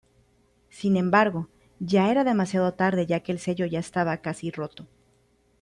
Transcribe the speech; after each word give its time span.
Sin 0.71 0.97
embargo, 0.97 1.47
ya 1.79 2.09
era 2.09 2.23
demasiado 2.23 2.73
tarde 2.73 3.05
ya 3.05 3.19
que 3.19 3.31
el 3.31 3.37
sello 3.37 3.67
ya 3.67 3.77
estaba 3.77 4.17
casi 4.17 4.49
roto. 4.49 4.87